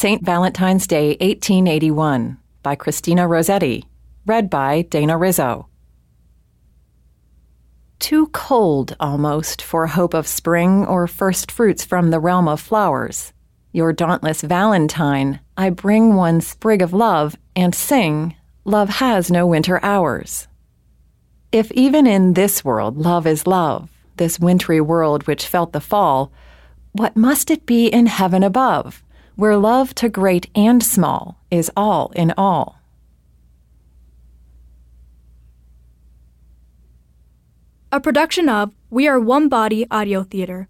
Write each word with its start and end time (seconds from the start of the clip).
St. 0.00 0.24
Valentine's 0.24 0.86
Day 0.86 1.08
1881 1.20 2.38
by 2.62 2.74
Christina 2.74 3.28
Rossetti. 3.28 3.84
Read 4.24 4.48
by 4.48 4.80
Dana 4.80 5.18
Rizzo. 5.18 5.68
Too 7.98 8.28
cold 8.28 8.96
almost 8.98 9.60
for 9.60 9.88
hope 9.88 10.14
of 10.14 10.26
spring 10.26 10.86
or 10.86 11.06
first 11.06 11.52
fruits 11.52 11.84
from 11.84 12.08
the 12.08 12.18
realm 12.18 12.48
of 12.48 12.62
flowers. 12.62 13.34
Your 13.72 13.92
dauntless 13.92 14.40
Valentine, 14.40 15.40
I 15.58 15.68
bring 15.68 16.14
one 16.14 16.40
sprig 16.40 16.80
of 16.80 16.94
love 16.94 17.36
and 17.54 17.74
sing, 17.74 18.34
Love 18.64 18.88
has 18.88 19.30
no 19.30 19.46
winter 19.46 19.84
hours. 19.84 20.48
If 21.52 21.70
even 21.72 22.06
in 22.06 22.32
this 22.32 22.64
world 22.64 22.96
love 22.96 23.26
is 23.26 23.46
love, 23.46 23.90
this 24.16 24.40
wintry 24.40 24.80
world 24.80 25.26
which 25.26 25.46
felt 25.46 25.74
the 25.74 25.78
fall, 25.78 26.32
what 26.92 27.18
must 27.18 27.50
it 27.50 27.66
be 27.66 27.88
in 27.88 28.06
heaven 28.06 28.42
above, 28.42 29.02
where 29.40 29.56
love 29.56 29.94
to 29.94 30.06
great 30.06 30.50
and 30.54 30.82
small 30.82 31.40
is 31.50 31.70
all 31.74 32.12
in 32.14 32.30
all? 32.36 32.78
A 37.90 38.00
production 38.00 38.50
of 38.50 38.74
We 38.90 39.08
Are 39.08 39.18
One 39.18 39.48
Body 39.48 39.86
Audio 39.90 40.24
Theater. 40.24 40.68